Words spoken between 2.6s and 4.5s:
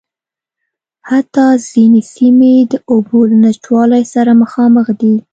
د اوبو له نشتوالي سره